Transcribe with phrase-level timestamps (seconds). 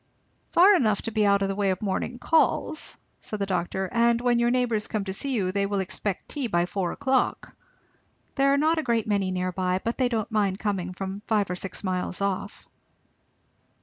[0.51, 4.19] "Far enough to be out of the way of morning calls," said the doctor; "and
[4.19, 7.55] when your neighbours come to see you they will expect tea by four o'clock.
[8.33, 11.51] There are not a great many near by, but they don't mind coming from five
[11.51, 12.67] or six miles off."